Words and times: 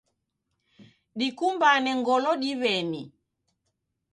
Dikumbane 1.17 1.91
ngolo 1.99 2.31
diweni 2.41 3.01